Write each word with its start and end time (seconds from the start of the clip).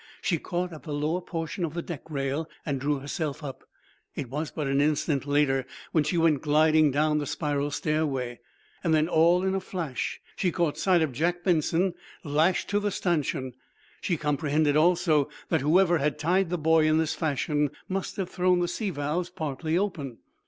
She 0.19 0.39
caught 0.39 0.73
at 0.73 0.81
the 0.81 0.95
lower 0.95 1.21
portion 1.21 1.63
of 1.63 1.75
the 1.75 1.83
deck 1.83 2.01
rail 2.09 2.49
and 2.65 2.81
drew 2.81 2.97
herself 2.97 3.43
up. 3.43 3.65
It 4.15 4.31
was 4.31 4.49
but 4.49 4.65
an 4.65 4.81
instant 4.81 5.27
later 5.27 5.63
when 5.91 6.03
she 6.03 6.17
went 6.17 6.41
gliding 6.41 6.89
down 6.89 7.19
the 7.19 7.27
spiral 7.27 7.69
stairway. 7.69 8.39
Then, 8.83 9.07
all 9.07 9.43
in 9.43 9.53
a 9.53 9.59
flash, 9.59 10.19
she 10.35 10.51
caught 10.51 10.79
sight 10.79 11.03
of 11.03 11.11
Jack 11.11 11.43
Benson, 11.43 11.93
lashed 12.23 12.67
to 12.69 12.79
the 12.79 12.89
stanchion. 12.89 13.53
She 14.01 14.17
comprehended, 14.17 14.75
also, 14.75 15.29
that 15.49 15.61
whoever 15.61 15.99
had 15.99 16.17
tied 16.17 16.49
the 16.49 16.57
boy 16.57 16.87
in 16.87 16.97
this 16.97 17.13
fashion 17.13 17.69
must 17.87 18.17
have 18.17 18.31
thrown 18.31 18.57
the 18.59 18.67
sea 18.67 18.89
valves 18.89 19.29
partly 19.29 19.77
open. 19.77 20.17